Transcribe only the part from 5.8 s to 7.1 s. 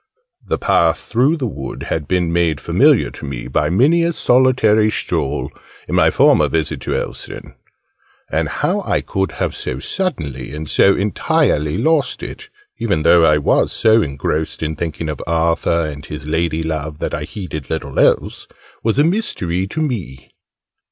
in my former visit to